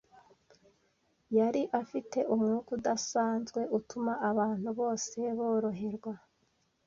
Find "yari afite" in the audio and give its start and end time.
1.37-2.17